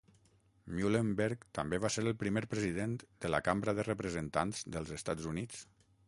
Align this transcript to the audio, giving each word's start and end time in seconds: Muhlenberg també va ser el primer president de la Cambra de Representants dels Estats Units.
Muhlenberg 0.77 1.43
també 1.57 1.79
va 1.83 1.91
ser 1.95 2.03
el 2.05 2.15
primer 2.23 2.41
president 2.53 2.95
de 3.25 3.31
la 3.33 3.41
Cambra 3.49 3.75
de 3.81 3.85
Representants 3.89 4.63
dels 4.77 4.95
Estats 4.97 5.29
Units. 5.33 5.61